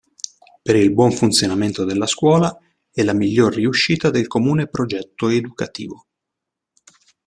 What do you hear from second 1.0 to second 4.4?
funzionamento della scuola e la miglior riuscita del